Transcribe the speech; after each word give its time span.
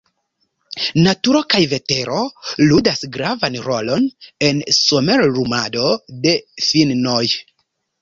Naturo 1.07 1.41
kaj 1.55 1.61
vetero 1.73 2.23
ludas 2.73 3.05
gravan 3.19 3.59
rolon 3.69 4.09
en 4.51 4.65
somerumado 4.81 5.95
de 6.27 6.39
finnoj. 6.69 7.25